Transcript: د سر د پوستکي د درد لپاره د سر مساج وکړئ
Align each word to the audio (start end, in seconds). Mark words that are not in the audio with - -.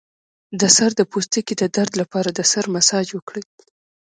د 0.59 0.61
سر 0.75 0.89
د 0.99 1.01
پوستکي 1.11 1.53
د 1.57 1.63
درد 1.75 1.93
لپاره 2.01 2.29
د 2.33 2.39
سر 2.51 2.65
مساج 2.75 3.07
وکړئ 3.13 3.43